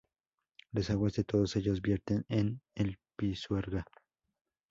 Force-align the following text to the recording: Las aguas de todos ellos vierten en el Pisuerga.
Las 0.71 0.89
aguas 0.89 1.13
de 1.13 1.23
todos 1.23 1.55
ellos 1.57 1.79
vierten 1.83 2.25
en 2.27 2.63
el 2.73 2.97
Pisuerga. 3.15 3.85